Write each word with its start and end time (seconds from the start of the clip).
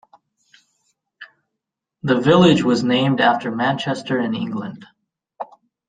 The 2.01 2.19
village 2.19 2.63
was 2.63 2.83
named 2.83 3.21
after 3.21 3.51
Manchester 3.55 4.19
in 4.19 4.33
England. 4.33 4.83